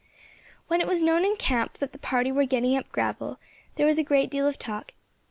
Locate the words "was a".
3.85-4.03